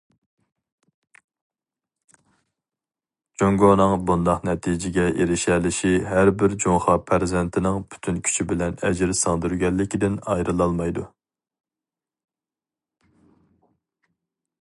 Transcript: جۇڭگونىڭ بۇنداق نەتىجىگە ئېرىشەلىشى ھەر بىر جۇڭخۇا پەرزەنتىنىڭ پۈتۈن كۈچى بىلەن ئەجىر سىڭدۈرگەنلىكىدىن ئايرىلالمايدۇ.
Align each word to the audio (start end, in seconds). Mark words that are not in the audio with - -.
جۇڭگونىڭ 3.41 3.91
بۇنداق 4.11 4.47
نەتىجىگە 4.49 5.05
ئېرىشەلىشى 5.11 5.91
ھەر 6.13 6.31
بىر 6.39 6.57
جۇڭخۇا 6.65 6.95
پەرزەنتىنىڭ 7.11 7.79
پۈتۈن 7.91 8.19
كۈچى 8.29 8.47
بىلەن 8.53 8.81
ئەجىر 8.89 9.13
سىڭدۈرگەنلىكىدىن 9.21 10.17
ئايرىلالمايدۇ. 10.35 11.05